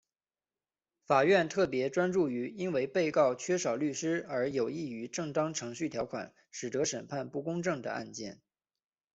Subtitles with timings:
[1.05, 8.41] 法院特别专注于因为被告缺少律师而有异于正当程序条款使得审判不公正的案件。